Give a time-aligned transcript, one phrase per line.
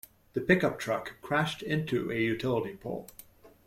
[0.33, 3.07] The pickup truck crashed into a utility pole.